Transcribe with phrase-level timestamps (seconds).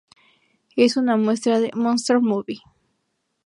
[0.75, 2.63] Es una muestra de "monster movie".